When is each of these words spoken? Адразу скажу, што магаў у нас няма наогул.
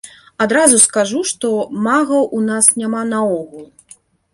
Адразу 0.45 0.79
скажу, 0.85 1.21
што 1.33 1.53
магаў 1.91 2.27
у 2.41 2.43
нас 2.49 2.75
няма 2.83 3.09
наогул. 3.15 3.67